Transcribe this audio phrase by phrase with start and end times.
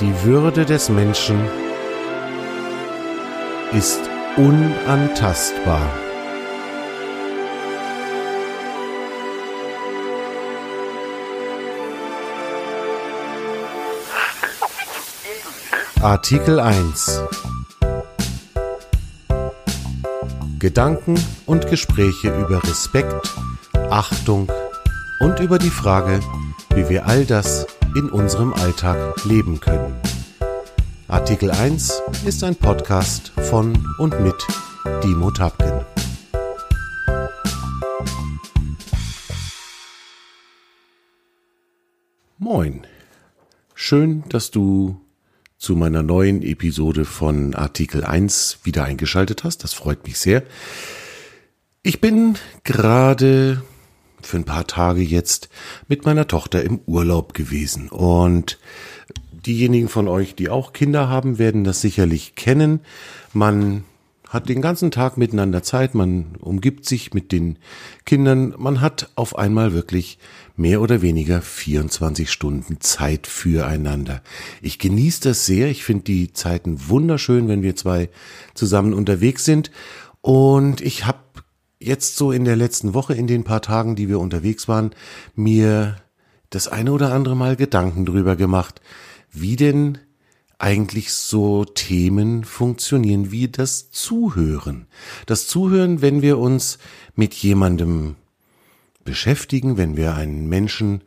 [0.00, 1.40] Die Würde des Menschen
[3.72, 3.98] ist
[4.36, 5.80] unantastbar.
[16.02, 17.22] Artikel 1
[20.58, 23.34] Gedanken und Gespräche über Respekt,
[23.88, 24.52] Achtung
[25.20, 26.20] und über die Frage,
[26.74, 29.94] wie wir all das in unserem Alltag leben können.
[31.08, 34.34] Artikel 1 ist ein Podcast von und mit
[35.02, 35.80] Dimo Tapken.
[42.36, 42.86] Moin.
[43.74, 45.00] Schön, dass du
[45.56, 49.64] zu meiner neuen Episode von Artikel 1 wieder eingeschaltet hast.
[49.64, 50.42] Das freut mich sehr.
[51.82, 53.62] Ich bin gerade
[54.26, 55.48] für ein paar Tage jetzt
[55.88, 58.58] mit meiner Tochter im Urlaub gewesen und
[59.32, 62.80] diejenigen von euch, die auch Kinder haben, werden das sicherlich kennen.
[63.32, 63.84] Man
[64.28, 67.58] hat den ganzen Tag miteinander Zeit, man umgibt sich mit den
[68.04, 70.18] Kindern, man hat auf einmal wirklich
[70.56, 74.22] mehr oder weniger 24 Stunden Zeit füreinander.
[74.62, 78.08] Ich genieße das sehr, ich finde die Zeiten wunderschön, wenn wir zwei
[78.54, 79.70] zusammen unterwegs sind
[80.22, 81.18] und ich habe
[81.78, 84.90] jetzt so in der letzten Woche, in den paar Tagen, die wir unterwegs waren,
[85.34, 85.96] mir
[86.50, 88.80] das eine oder andere Mal Gedanken drüber gemacht,
[89.30, 89.98] wie denn
[90.58, 94.86] eigentlich so Themen funktionieren wie das Zuhören.
[95.26, 96.78] Das Zuhören, wenn wir uns
[97.14, 98.16] mit jemandem
[99.04, 101.02] beschäftigen, wenn wir einen Menschen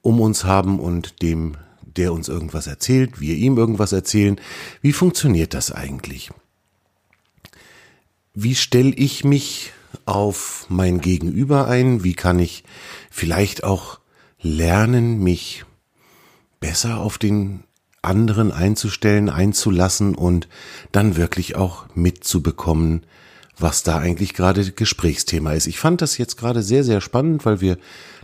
[0.00, 4.40] um uns haben und dem, der uns irgendwas erzählt, wir ihm irgendwas erzählen.
[4.80, 6.30] Wie funktioniert das eigentlich?
[8.34, 9.72] Wie stelle ich mich
[10.06, 12.02] auf mein Gegenüber ein?
[12.02, 12.64] Wie kann ich
[13.10, 13.98] vielleicht auch
[14.40, 15.64] lernen, mich
[16.60, 17.64] besser auf den
[18.02, 20.48] anderen einzustellen, einzulassen und
[20.92, 23.02] dann wirklich auch mitzubekommen,
[23.58, 25.66] was da eigentlich gerade Gesprächsthema ist.
[25.66, 27.78] Ich fand das jetzt gerade sehr, sehr spannend, weil wir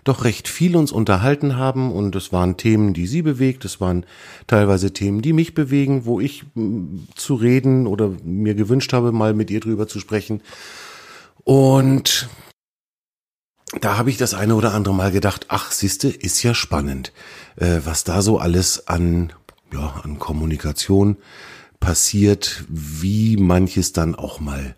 [0.05, 4.05] doch recht viel uns unterhalten haben und es waren Themen, die sie bewegt, es waren
[4.47, 9.33] teilweise Themen, die mich bewegen, wo ich mm, zu reden oder mir gewünscht habe, mal
[9.33, 10.43] mit ihr drüber zu sprechen.
[11.45, 12.29] Und
[13.81, 17.13] da habe ich das eine oder andere Mal gedacht, ach, siehste, ist ja spannend,
[17.57, 19.33] äh, was da so alles an
[19.73, 21.17] ja, an Kommunikation
[21.81, 24.77] passiert, wie manches dann auch mal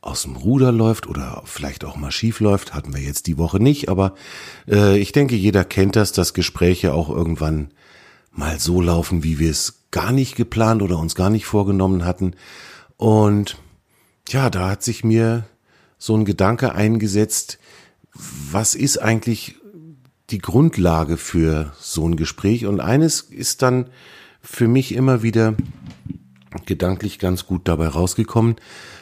[0.00, 3.60] aus dem Ruder läuft oder vielleicht auch mal schief läuft, hatten wir jetzt die Woche
[3.60, 4.14] nicht, aber
[4.68, 7.70] äh, ich denke, jeder kennt das, dass Gespräche auch irgendwann
[8.30, 12.34] mal so laufen, wie wir es gar nicht geplant oder uns gar nicht vorgenommen hatten.
[12.96, 13.56] Und
[14.28, 15.46] ja, da hat sich mir
[15.98, 17.58] so ein Gedanke eingesetzt,
[18.14, 19.56] was ist eigentlich
[20.30, 22.66] die Grundlage für so ein Gespräch?
[22.66, 23.90] Und eines ist dann
[24.40, 25.54] für mich immer wieder
[26.66, 28.56] gedanklich ganz gut dabei rausgekommen.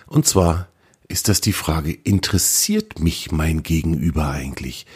[0.06, 0.68] Und zwar
[1.08, 4.86] ist das die Frage, interessiert mich mein Gegenüber eigentlich?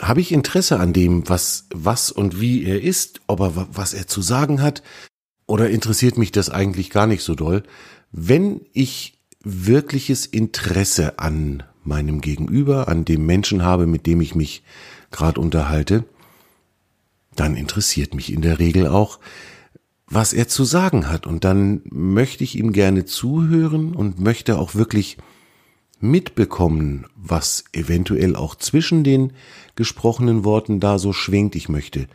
[0.00, 4.06] Habe ich Interesse an dem, was, was und wie er ist, ob er, was er
[4.06, 4.82] zu sagen hat?
[5.46, 7.62] Oder interessiert mich das eigentlich gar nicht so doll?
[8.10, 9.13] Wenn ich
[9.44, 14.62] wirkliches Interesse an meinem Gegenüber, an dem Menschen habe, mit dem ich mich
[15.10, 16.04] gerade unterhalte,
[17.36, 19.20] dann interessiert mich in der Regel auch,
[20.06, 21.26] was er zu sagen hat.
[21.26, 25.18] Und dann möchte ich ihm gerne zuhören und möchte auch wirklich
[26.00, 29.32] mitbekommen, was eventuell auch zwischen den
[29.74, 31.56] gesprochenen Worten da so schwingt.
[31.56, 32.06] Ich möchte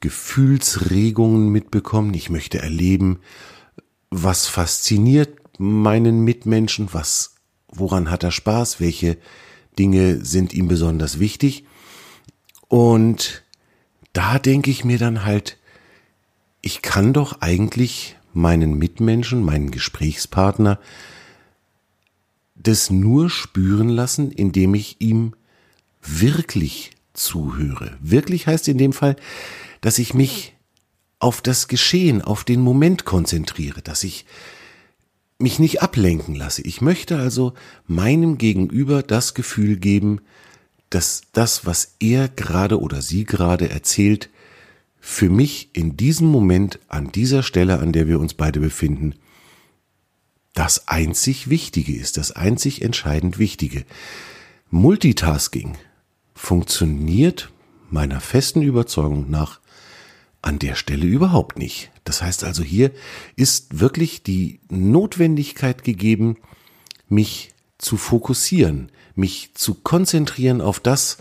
[0.00, 2.14] Gefühlsregungen mitbekommen.
[2.14, 3.20] Ich möchte erleben,
[4.10, 7.36] was fasziniert meinen Mitmenschen, was,
[7.68, 9.18] woran hat er Spaß, welche
[9.78, 11.64] Dinge sind ihm besonders wichtig.
[12.68, 13.44] Und
[14.12, 15.58] da denke ich mir dann halt,
[16.62, 20.78] ich kann doch eigentlich meinen Mitmenschen, meinen Gesprächspartner,
[22.54, 25.34] das nur spüren lassen, indem ich ihm
[26.02, 27.96] wirklich zuhöre.
[28.00, 29.16] Wirklich heißt in dem Fall,
[29.80, 30.54] dass ich mich
[31.18, 34.26] auf das Geschehen, auf den Moment konzentriere, dass ich
[35.38, 36.62] mich nicht ablenken lasse.
[36.62, 37.54] Ich möchte also
[37.86, 40.20] meinem Gegenüber das Gefühl geben,
[40.90, 44.30] dass das, was er gerade oder sie gerade erzählt,
[45.00, 49.14] für mich in diesem Moment, an dieser Stelle, an der wir uns beide befinden,
[50.54, 53.84] das einzig Wichtige ist, das einzig entscheidend Wichtige.
[54.70, 55.76] Multitasking
[56.34, 57.52] funktioniert
[57.90, 59.60] meiner festen Überzeugung nach
[60.46, 61.90] an der Stelle überhaupt nicht.
[62.04, 62.92] Das heißt also, hier
[63.34, 66.36] ist wirklich die Notwendigkeit gegeben,
[67.08, 71.18] mich zu fokussieren, mich zu konzentrieren auf das,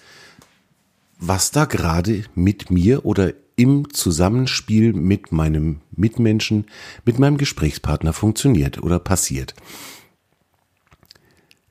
[1.17, 6.65] was da gerade mit mir oder im Zusammenspiel mit meinem Mitmenschen,
[7.03, 9.55] mit meinem Gesprächspartner funktioniert oder passiert.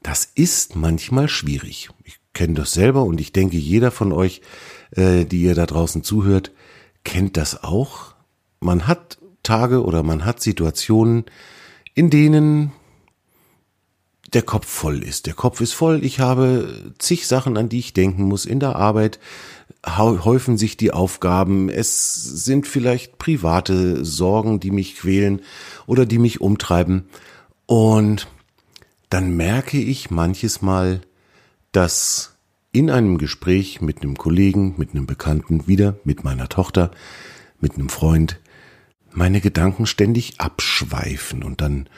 [0.03, 1.91] Das ist manchmal schwierig.
[2.03, 4.41] Ich kenne das selber und ich denke, jeder von euch,
[4.91, 6.51] äh, die ihr da draußen zuhört,
[7.05, 8.15] kennt das auch.
[8.61, 11.25] Man hat Tage oder man hat Situationen,
[11.95, 12.73] in denen
[14.33, 15.27] der Kopf voll ist.
[15.27, 16.05] Der Kopf ist voll.
[16.05, 18.47] Ich habe zig Sachen, an die ich denken muss.
[18.47, 19.21] In der Arbeit
[19.87, 21.69] häufen sich die Aufgaben.
[21.69, 25.41] Es sind vielleicht private Sorgen, die mich quälen
[25.87, 27.09] oder die mich umtreiben.
[27.67, 28.27] Und
[29.11, 31.03] dann merke ich manches Mal,
[31.71, 32.34] dass
[32.75, 36.91] in einem Gespräch mit einem Kollegen, mit einem Bekannten, wieder mit meiner Tochter,
[37.61, 38.41] mit einem Freund,
[39.13, 41.89] meine Gedanken ständig abschweifen und dann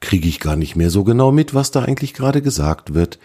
[0.00, 3.20] kriege ich gar nicht mehr so genau mit, was da eigentlich gerade gesagt wird.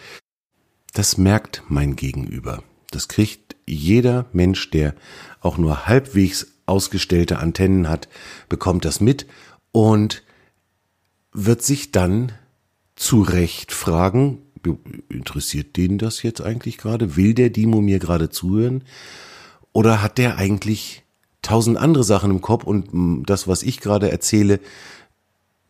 [0.94, 2.64] Das merkt mein Gegenüber.
[2.92, 4.94] Das kriegt jeder Mensch, der
[5.42, 8.08] auch nur halbwegs ausgestellte Antennen hat,
[8.50, 9.26] bekommt das mit
[9.72, 10.24] und
[11.34, 12.34] wird sich dann
[12.96, 14.44] zu Recht fragen,
[15.10, 17.16] interessiert den das jetzt eigentlich gerade?
[17.16, 18.84] Will der Dimo mir gerade zuhören?
[19.74, 21.04] Oder hat der eigentlich
[21.42, 24.60] tausend andere Sachen im Kopf und das, was ich gerade erzähle,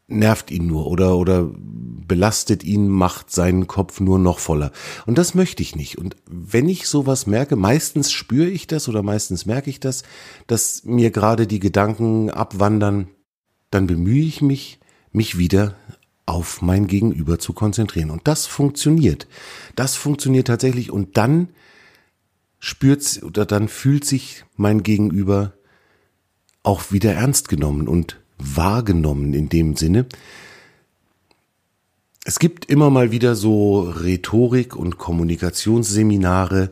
[0.09, 4.71] nervt ihn nur oder, oder belastet ihn, macht seinen Kopf nur noch voller.
[5.05, 5.97] Und das möchte ich nicht.
[5.97, 10.03] Und wenn ich sowas merke, meistens spüre ich das oder meistens merke ich das,
[10.47, 13.09] dass mir gerade die Gedanken abwandern,
[13.69, 14.79] dann bemühe ich mich,
[15.11, 15.75] mich wieder
[16.29, 18.11] auf mein Gegenüber zu konzentrieren.
[18.11, 19.27] Und das funktioniert.
[19.75, 20.91] Das funktioniert tatsächlich.
[20.91, 21.49] Und dann
[22.59, 25.53] spürt oder dann fühlt sich mein Gegenüber
[26.63, 30.05] auch wieder ernst genommen und wahrgenommen in dem Sinne.
[32.25, 36.71] Es gibt immer mal wieder so Rhetorik- und Kommunikationsseminare,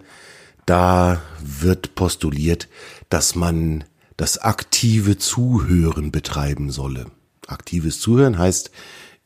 [0.66, 2.68] da wird postuliert,
[3.10, 3.86] dass man
[4.18, 7.06] das aktive Zuhören betreiben solle.
[7.48, 8.72] Aktives Zuhören heißt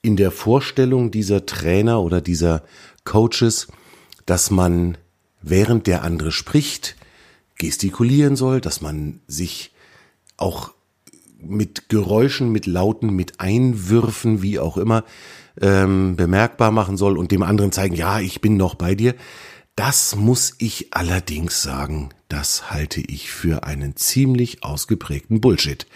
[0.01, 2.63] in der Vorstellung dieser Trainer oder dieser
[3.03, 3.67] Coaches,
[4.25, 4.97] dass man
[5.41, 6.95] während der andere spricht,
[7.57, 9.71] gestikulieren soll, dass man sich
[10.37, 10.71] auch
[11.39, 15.03] mit Geräuschen, mit Lauten, mit Einwürfen, wie auch immer,
[15.59, 19.15] ähm, bemerkbar machen soll und dem anderen zeigen, ja, ich bin noch bei dir.
[19.75, 25.87] Das muss ich allerdings sagen, das halte ich für einen ziemlich ausgeprägten Bullshit.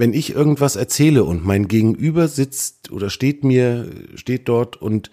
[0.00, 5.10] Wenn ich irgendwas erzähle und mein Gegenüber sitzt oder steht mir, steht dort und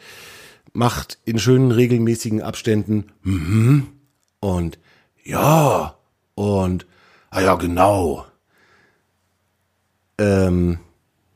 [0.72, 3.88] macht in schönen regelmäßigen Abständen mhm
[4.40, 4.80] und
[5.26, 5.98] ja
[6.36, 6.86] und
[7.32, 8.28] ah ja genau
[10.20, 10.80] ähm,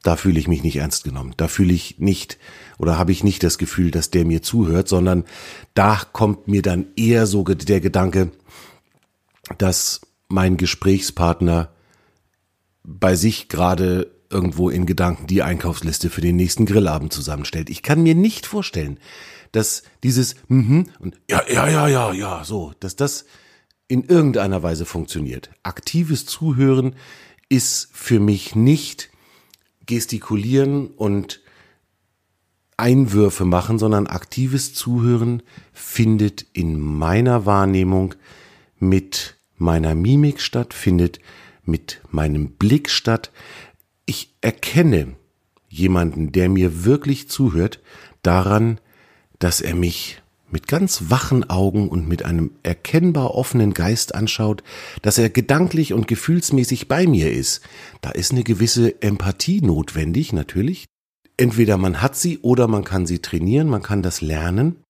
[0.02, 1.34] da fühle ich mich nicht ernst genommen.
[1.36, 2.38] Da fühle ich nicht
[2.78, 5.26] oder habe ich nicht das Gefühl, dass der mir zuhört, sondern
[5.74, 8.32] da kommt mir dann eher so der Gedanke,
[9.58, 10.00] dass
[10.30, 11.68] mein Gesprächspartner
[13.00, 17.70] bei sich gerade irgendwo in Gedanken die Einkaufsliste für den nächsten Grillabend zusammenstellt.
[17.70, 19.00] Ich kann mir nicht vorstellen,
[19.52, 23.26] dass dieses mhm und ja, ja, ja, ja, ja, so, dass das
[23.88, 25.50] in irgendeiner Weise funktioniert.
[25.64, 26.96] Aktives Zuhören
[27.50, 29.10] ist für mich nicht
[29.86, 31.42] gestikulieren und
[32.78, 35.44] Einwürfe machen, sondern aktives Zuhören
[35.74, 38.16] findet in meiner Wahrnehmung
[38.80, 41.20] mit meiner Mimik statt, findet
[41.72, 43.32] mit meinem Blick statt.
[44.06, 45.16] Ich erkenne
[45.70, 47.80] jemanden, der mir wirklich zuhört,
[48.22, 48.80] daran,
[49.40, 54.64] dass er mich mit ganz wachen Augen und mit einem erkennbar offenen Geist anschaut,
[55.02, 57.62] dass er gedanklich und gefühlsmäßig bei mir ist,
[58.02, 60.86] da ist eine gewisse Empathie notwendig, natürlich.
[61.38, 64.84] Entweder man hat sie oder man kann sie trainieren, man kann das lernen.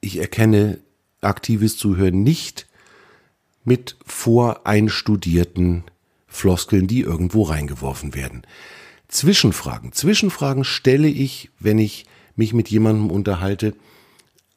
[0.00, 0.80] Ich erkenne
[1.20, 2.66] aktives Zuhören nicht
[3.64, 5.84] mit voreinstudierten
[6.34, 8.42] Floskeln, die irgendwo reingeworfen werden.
[9.08, 9.92] Zwischenfragen.
[9.92, 13.74] Zwischenfragen stelle ich, wenn ich mich mit jemandem unterhalte,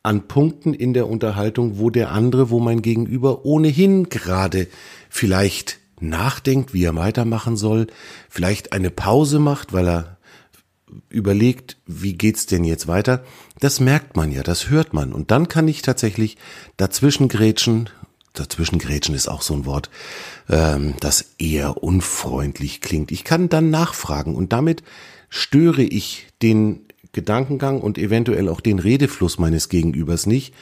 [0.01, 4.67] an Punkten in der Unterhaltung, wo der andere, wo mein Gegenüber ohnehin gerade
[5.09, 7.87] vielleicht nachdenkt, wie er weitermachen soll,
[8.29, 10.17] vielleicht eine Pause macht, weil er
[11.09, 13.23] überlegt, wie geht's denn jetzt weiter?
[13.59, 15.13] Das merkt man ja, das hört man.
[15.13, 16.37] Und dann kann ich tatsächlich
[16.77, 17.89] dazwischen grätschen.
[18.39, 19.89] Dazwischen grätschen ist auch so ein Wort,
[20.49, 23.11] ähm, das eher unfreundlich klingt.
[23.11, 24.83] Ich kann dann nachfragen und damit
[25.29, 30.53] störe ich den Gedankengang und eventuell auch den Redefluss meines Gegenübers nicht,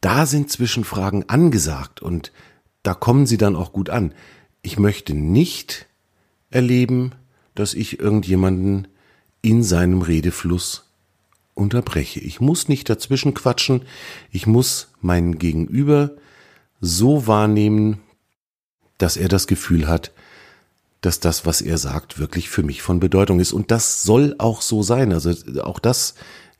[0.00, 2.32] da sind Zwischenfragen angesagt und
[2.82, 4.14] da kommen sie dann auch gut an.
[4.62, 5.86] Ich möchte nicht
[6.50, 7.12] erleben,
[7.54, 8.88] dass ich irgendjemanden
[9.42, 10.84] in seinem Redefluss
[11.54, 12.20] unterbreche.
[12.20, 13.82] Ich muss nicht dazwischen quatschen,
[14.30, 16.12] ich muss meinen Gegenüber
[16.80, 18.00] so wahrnehmen,
[18.98, 20.12] dass er das Gefühl hat,
[21.00, 23.52] dass das, was er sagt, wirklich für mich von Bedeutung ist.
[23.52, 25.12] Und das soll auch so sein.
[25.12, 25.32] Also
[25.62, 26.14] auch das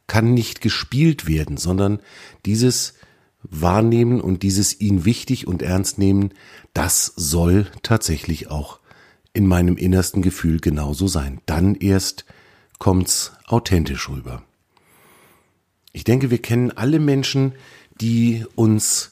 [0.07, 2.01] kann nicht gespielt werden, sondern
[2.47, 2.95] dieses
[3.43, 6.33] Wahrnehmen und dieses ihn wichtig und ernst nehmen,
[6.75, 8.81] das soll tatsächlich auch
[9.33, 11.41] in meinem innersten Gefühl genauso sein.
[11.47, 12.25] Dann erst
[12.79, 14.43] kommt's authentisch rüber.
[15.93, 17.53] Ich denke, wir kennen alle Menschen,
[18.01, 19.10] die uns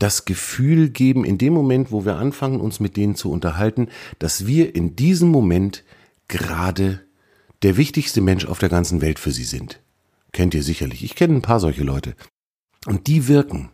[0.00, 3.88] das Gefühl geben, in dem Moment, wo wir anfangen, uns mit denen zu unterhalten,
[4.18, 5.84] dass wir in diesem Moment
[6.26, 7.00] gerade
[7.62, 9.80] der wichtigste Mensch auf der ganzen Welt für sie sind.
[10.32, 11.04] Kennt ihr sicherlich.
[11.04, 12.14] Ich kenne ein paar solche Leute.
[12.86, 13.70] Und die wirken.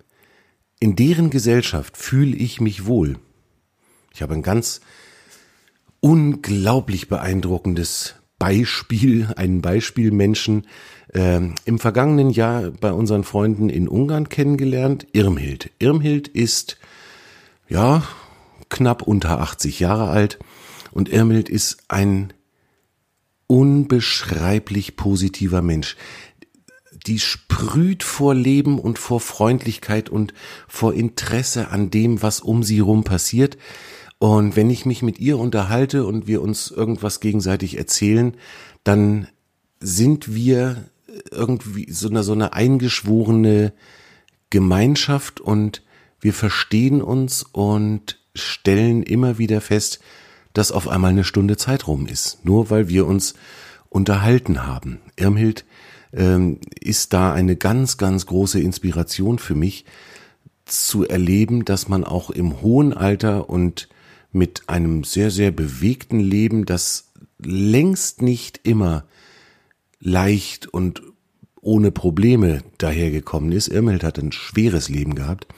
[0.80, 3.18] In deren Gesellschaft fühle ich mich wohl.
[4.12, 4.80] Ich habe ein ganz
[6.00, 10.66] unglaublich beeindruckendes Beispiel, einen Beispielmenschen
[11.14, 15.70] äh, im vergangenen Jahr bei unseren Freunden in Ungarn kennengelernt, Irmhild.
[15.78, 16.78] Irmhild ist,
[17.68, 18.02] ja,
[18.68, 20.38] knapp unter 80 Jahre alt
[20.90, 22.32] und Irmhild ist ein
[23.46, 25.96] unbeschreiblich positiver Mensch.
[27.06, 30.34] Die sprüht vor Leben und vor Freundlichkeit und
[30.66, 33.56] vor Interesse an dem, was um sie rum passiert.
[34.18, 38.34] Und wenn ich mich mit ihr unterhalte und wir uns irgendwas gegenseitig erzählen,
[38.82, 39.28] dann
[39.80, 40.88] sind wir
[41.30, 43.72] irgendwie so eine, so eine eingeschworene
[44.50, 45.82] Gemeinschaft und
[46.20, 50.00] wir verstehen uns und stellen immer wieder fest,
[50.52, 53.34] dass auf einmal eine Stunde Zeit rum ist, nur weil wir uns
[53.90, 55.00] unterhalten haben.
[55.16, 55.64] Irmhild
[56.12, 59.84] ähm, ist da eine ganz, ganz große Inspiration für mich,
[60.64, 63.88] zu erleben, dass man auch im hohen Alter und
[64.36, 67.12] mit einem sehr, sehr bewegten Leben, das
[67.42, 69.04] längst nicht immer
[69.98, 71.02] leicht und
[71.60, 73.68] ohne Probleme dahergekommen ist.
[73.68, 75.48] Irmhild hat ein schweres Leben gehabt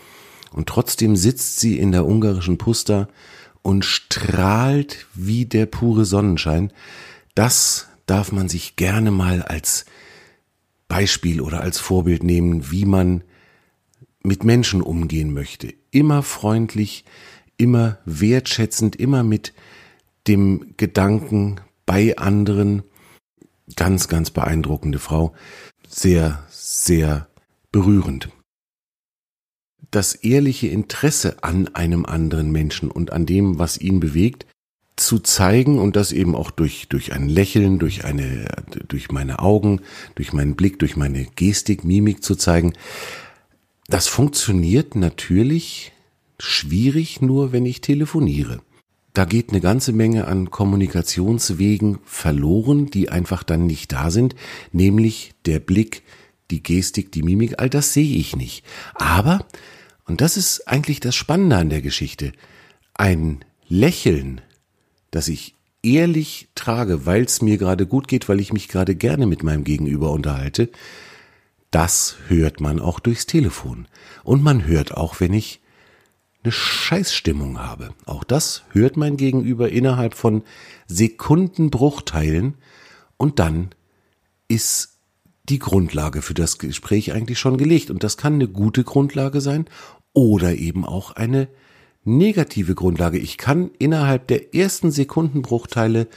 [0.53, 3.09] und trotzdem sitzt sie in der ungarischen Pusta
[3.63, 6.73] und strahlt wie der pure Sonnenschein.
[7.35, 9.85] Das darf man sich gerne mal als
[10.89, 13.23] Beispiel oder als Vorbild nehmen, wie man
[14.23, 15.75] mit Menschen umgehen möchte.
[15.91, 17.05] Immer freundlich,
[17.59, 19.53] immer wertschätzend, immer mit
[20.27, 22.83] dem Gedanken bei anderen.
[23.77, 25.35] Ganz, ganz beeindruckende Frau.
[25.87, 27.29] Sehr, sehr
[27.71, 28.31] berührend.
[29.91, 34.47] Das ehrliche Interesse an einem anderen Menschen und an dem, was ihn bewegt,
[34.97, 38.49] zu zeigen und das eben auch durch, durch ein Lächeln, durch eine,
[38.89, 39.81] durch meine Augen,
[40.15, 42.73] durch meinen Blick, durch meine Gestik, Mimik zu zeigen.
[43.87, 45.93] Das funktioniert natürlich
[46.39, 48.61] schwierig nur, wenn ich telefoniere.
[49.15, 54.37] Da geht eine ganze Menge an Kommunikationswegen verloren, die einfach dann nicht da sind,
[54.71, 56.03] nämlich der Blick,
[56.51, 58.65] die Gestik, die Mimik, all das sehe ich nicht.
[58.95, 59.45] Aber,
[60.05, 62.33] und das ist eigentlich das Spannende an der Geschichte,
[62.95, 64.41] ein Lächeln,
[65.11, 69.27] das ich ehrlich trage, weil es mir gerade gut geht, weil ich mich gerade gerne
[69.27, 70.71] mit meinem Gegenüber unterhalte,
[71.71, 73.89] das hört man auch durchs Telefon.
[74.25, 75.61] Und man hört auch, wenn ich
[76.49, 77.91] eine Scheißstimmung habe.
[78.07, 80.45] Auch das hört mein Gegenüber innerhalb von
[80.87, 82.55] Sekundenbruchteilen
[83.19, 83.69] und dann
[84.49, 84.95] ist
[85.51, 87.91] die Grundlage für das Gespräch eigentlich schon gelegt.
[87.91, 89.67] Und das kann eine gute Grundlage sein
[90.15, 91.49] oder eben auch eine
[92.05, 93.19] negative Grundlage.
[93.19, 96.09] Ich kann innerhalb der ersten Sekundenbruchteile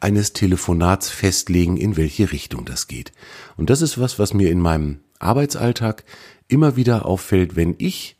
[0.00, 3.12] eines Telefonats festlegen, in welche Richtung das geht.
[3.58, 6.04] Und das ist was, was mir in meinem Arbeitsalltag
[6.48, 8.16] immer wieder auffällt, wenn ich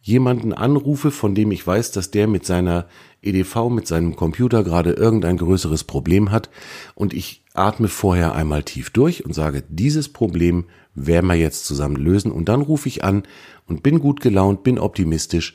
[0.00, 2.86] jemanden anrufe, von dem ich weiß, dass der mit seiner
[3.22, 6.50] EDV, mit seinem Computer gerade irgendein größeres Problem hat.
[6.94, 10.64] Und ich atme vorher einmal tief durch und sage, dieses Problem
[10.94, 12.30] werden wir jetzt zusammen lösen.
[12.30, 13.24] Und dann rufe ich an
[13.66, 15.54] und bin gut gelaunt, bin optimistisch,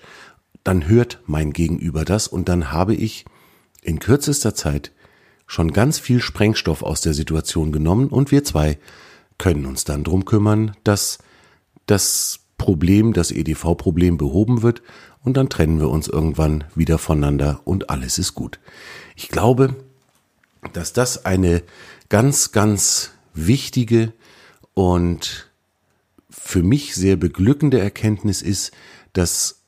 [0.64, 3.26] dann hört mein Gegenüber das und dann habe ich
[3.82, 4.92] in kürzester Zeit
[5.46, 8.78] schon ganz viel Sprengstoff aus der Situation genommen und wir zwei
[9.38, 11.18] können uns dann drum kümmern, dass
[11.86, 14.82] das Problem, das EDV-Problem behoben wird
[15.22, 18.60] und dann trennen wir uns irgendwann wieder voneinander und alles ist gut.
[19.18, 19.76] Ich glaube,
[20.72, 21.62] dass das eine
[22.08, 24.14] ganz, ganz wichtige
[24.74, 25.52] und
[26.30, 28.72] für mich sehr beglückende Erkenntnis ist,
[29.12, 29.60] dass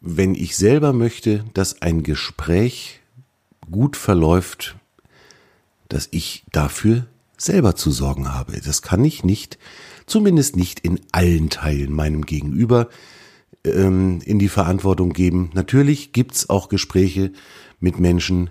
[0.00, 3.00] wenn ich selber möchte, dass ein Gespräch
[3.68, 4.76] gut verläuft,
[5.88, 8.60] dass ich dafür selber zu sorgen habe.
[8.60, 9.58] Das kann ich nicht
[10.08, 12.88] zumindest nicht in allen Teilen meinem Gegenüber
[13.64, 15.50] ähm, in die Verantwortung geben.
[15.54, 17.32] Natürlich gibt's auch Gespräche
[17.80, 18.50] mit Menschen,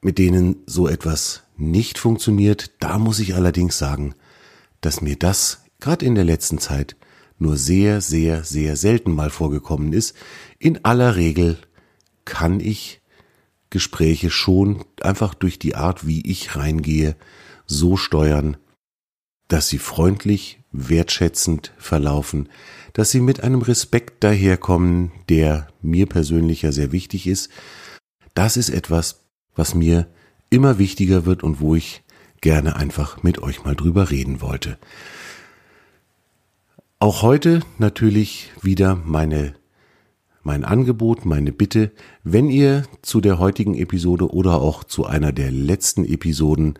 [0.00, 2.72] mit denen so etwas nicht funktioniert.
[2.80, 4.14] Da muss ich allerdings sagen,
[4.80, 6.96] dass mir das gerade in der letzten Zeit
[7.38, 10.14] nur sehr, sehr, sehr selten mal vorgekommen ist.
[10.58, 11.58] In aller Regel
[12.24, 13.00] kann ich
[13.70, 17.16] Gespräche schon einfach durch die Art, wie ich reingehe,
[17.66, 18.56] so steuern,
[19.48, 22.48] dass sie freundlich, wertschätzend verlaufen,
[22.92, 27.50] dass sie mit einem Respekt daherkommen, der mir persönlich ja sehr wichtig ist.
[28.34, 29.24] Das ist etwas,
[29.54, 30.06] was mir
[30.50, 32.02] immer wichtiger wird und wo ich
[32.40, 34.78] gerne einfach mit euch mal drüber reden wollte.
[36.98, 39.54] Auch heute natürlich wieder meine
[40.46, 41.90] mein Angebot, meine Bitte,
[42.22, 46.78] wenn ihr zu der heutigen Episode oder auch zu einer der letzten Episoden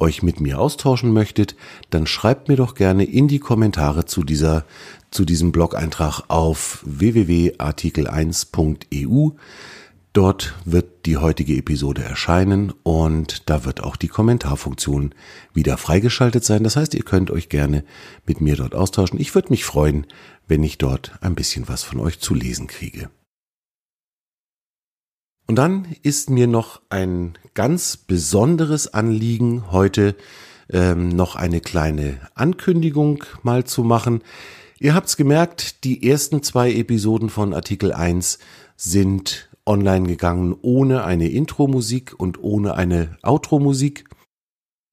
[0.00, 1.56] euch mit mir austauschen möchtet,
[1.90, 4.64] dann schreibt mir doch gerne in die Kommentare zu dieser
[5.10, 9.30] zu diesem Blog-Eintrag auf www.artikel1.eu.
[10.12, 15.14] Dort wird die heutige Episode erscheinen und da wird auch die Kommentarfunktion
[15.54, 16.64] wieder freigeschaltet sein.
[16.64, 17.84] Das heißt, ihr könnt euch gerne
[18.26, 19.20] mit mir dort austauschen.
[19.20, 20.06] Ich würde mich freuen,
[20.48, 23.08] wenn ich dort ein bisschen was von euch zu lesen kriege.
[25.50, 30.14] Und dann ist mir noch ein ganz besonderes Anliegen, heute
[30.72, 34.22] ähm, noch eine kleine Ankündigung mal zu machen.
[34.78, 38.38] Ihr habt's gemerkt, die ersten zwei Episoden von Artikel 1
[38.76, 44.04] sind online gegangen ohne eine Intro-Musik und ohne eine Outro-Musik.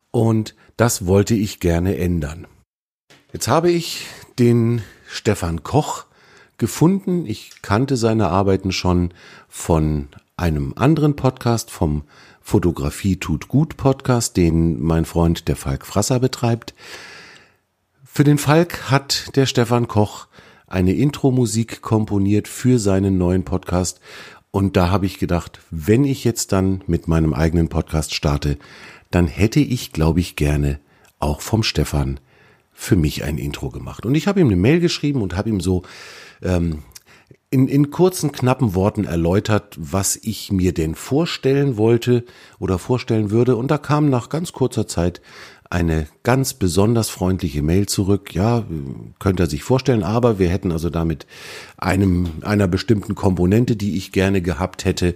[0.09, 2.47] Und das wollte ich gerne ändern.
[3.31, 4.07] Jetzt habe ich
[4.39, 6.05] den Stefan Koch
[6.57, 7.27] gefunden.
[7.27, 9.13] Ich kannte seine Arbeiten schon
[9.47, 10.07] von
[10.37, 12.03] einem anderen Podcast, vom
[12.41, 16.75] Fotografie tut gut Podcast, den mein Freund der Falk Frasser betreibt.
[18.05, 20.27] Für den Falk hat der Stefan Koch
[20.67, 23.99] eine Intro-Musik komponiert für seinen neuen Podcast
[24.51, 28.57] und da habe ich gedacht, wenn ich jetzt dann mit meinem eigenen Podcast starte,
[29.11, 30.79] dann hätte ich, glaube ich, gerne
[31.19, 32.19] auch vom Stefan
[32.73, 34.05] für mich ein Intro gemacht.
[34.05, 35.81] Und ich habe ihm eine Mail geschrieben und habe ihm so
[36.43, 36.83] ähm,
[37.49, 42.25] in, in kurzen, knappen Worten erläutert, was ich mir denn vorstellen wollte
[42.59, 43.55] oder vorstellen würde.
[43.55, 45.21] Und da kam nach ganz kurzer Zeit
[45.69, 48.33] eine ganz besonders freundliche Mail zurück.
[48.33, 48.65] Ja,
[49.19, 51.25] könnte er sich vorstellen, aber wir hätten also damit
[51.77, 55.15] einem, einer bestimmten Komponente, die ich gerne gehabt hätte,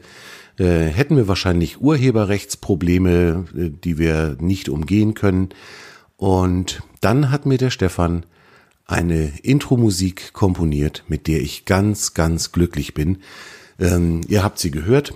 [0.58, 5.50] äh, hätten wir wahrscheinlich Urheberrechtsprobleme, äh, die wir nicht umgehen können.
[6.18, 8.26] Und dann hat mir der Stefan
[8.92, 13.20] eine Intro-Musik komponiert, mit der ich ganz, ganz glücklich bin.
[13.80, 15.14] Ähm, ihr habt sie gehört.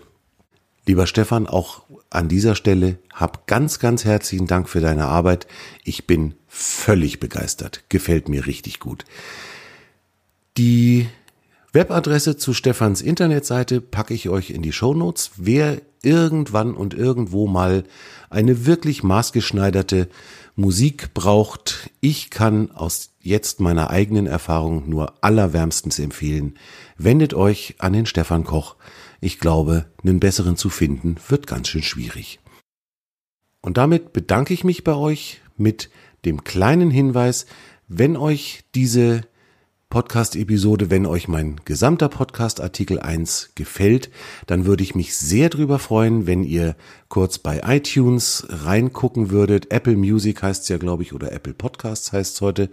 [0.88, 5.48] Lieber Stefan, auch an dieser Stelle hab ganz, ganz herzlichen Dank für deine Arbeit.
[5.84, 7.84] Ich bin völlig begeistert.
[7.90, 9.04] Gefällt mir richtig gut.
[10.58, 11.08] Die
[11.74, 15.32] Webadresse zu Stefans Internetseite packe ich euch in die Show Notes.
[15.36, 17.84] Wer irgendwann und irgendwo mal
[18.30, 20.08] eine wirklich maßgeschneiderte
[20.56, 26.58] Musik braucht, ich kann aus jetzt meiner eigenen Erfahrung nur allerwärmstens empfehlen.
[26.98, 28.76] Wendet euch an den Stefan Koch.
[29.20, 32.40] Ich glaube, einen besseren zu finden wird ganz schön schwierig.
[33.62, 35.90] Und damit bedanke ich mich bei euch mit
[36.24, 37.48] dem kleinen Hinweis,
[37.88, 39.22] wenn euch diese
[39.96, 44.10] Podcast-Episode, wenn euch mein gesamter Podcast Artikel 1 gefällt,
[44.46, 46.76] dann würde ich mich sehr drüber freuen, wenn ihr
[47.08, 49.72] kurz bei iTunes reingucken würdet.
[49.72, 52.70] Apple Music heißt es ja, glaube ich, oder Apple Podcasts heißt es heute.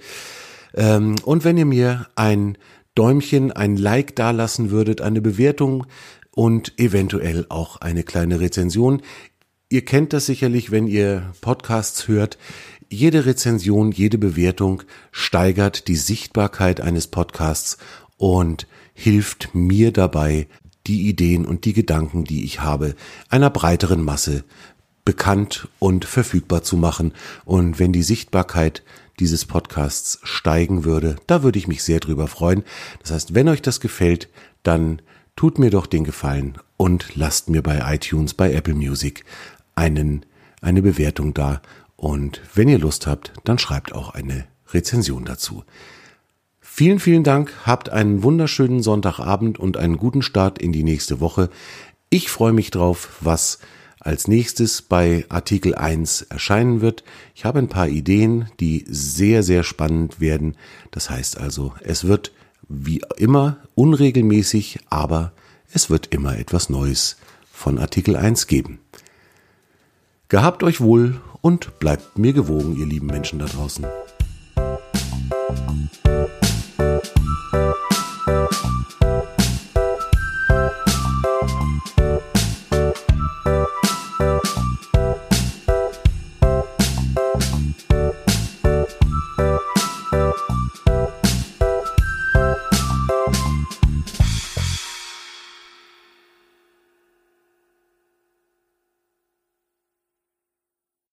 [0.74, 2.58] Ähm, und wenn ihr mir ein
[2.96, 5.86] Däumchen, ein Like dalassen würdet, eine Bewertung
[6.34, 9.00] und eventuell auch eine kleine Rezension.
[9.68, 12.36] Ihr kennt das sicherlich, wenn ihr Podcasts hört.
[12.92, 17.78] Jede Rezension, jede Bewertung steigert die Sichtbarkeit eines Podcasts
[18.18, 20.46] und hilft mir dabei,
[20.86, 22.94] die Ideen und die Gedanken, die ich habe,
[23.30, 24.44] einer breiteren Masse
[25.06, 27.14] bekannt und verfügbar zu machen.
[27.46, 28.82] Und wenn die Sichtbarkeit
[29.18, 32.62] dieses Podcasts steigen würde, da würde ich mich sehr drüber freuen.
[33.00, 34.28] Das heißt, wenn euch das gefällt,
[34.64, 35.00] dann
[35.34, 39.24] tut mir doch den Gefallen und lasst mir bei iTunes, bei Apple Music
[39.74, 40.26] einen,
[40.60, 41.62] eine Bewertung da.
[42.02, 45.62] Und wenn ihr Lust habt, dann schreibt auch eine Rezension dazu.
[46.58, 51.48] Vielen, vielen Dank, habt einen wunderschönen Sonntagabend und einen guten Start in die nächste Woche.
[52.10, 53.60] Ich freue mich drauf, was
[54.00, 57.04] als nächstes bei Artikel 1 erscheinen wird.
[57.36, 60.56] Ich habe ein paar Ideen, die sehr, sehr spannend werden.
[60.90, 62.32] Das heißt also, es wird
[62.68, 65.34] wie immer unregelmäßig, aber
[65.72, 67.16] es wird immer etwas Neues
[67.52, 68.80] von Artikel 1 geben.
[70.32, 73.84] Gehabt euch wohl und bleibt mir gewogen, ihr lieben Menschen da draußen.